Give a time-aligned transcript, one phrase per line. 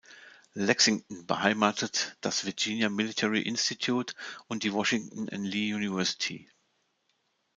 [0.55, 4.15] Lexington beheimatet das Virginia Military Institute
[4.47, 6.49] und die Washington and Lee University.